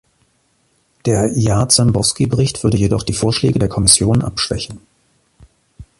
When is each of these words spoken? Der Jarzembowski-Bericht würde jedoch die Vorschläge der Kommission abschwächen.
Der 1.05 1.31
Jarzembowski-Bericht 1.37 2.63
würde 2.63 2.75
jedoch 2.75 3.03
die 3.03 3.13
Vorschläge 3.13 3.59
der 3.59 3.69
Kommission 3.69 4.23
abschwächen. 4.23 4.79